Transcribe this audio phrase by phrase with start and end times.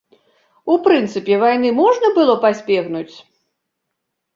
[0.75, 3.11] У прынцыпе, вайны можна было пазбегнуць?